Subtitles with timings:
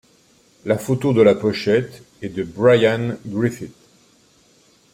[0.65, 3.75] La photo de la pochette est de Brian Griffith.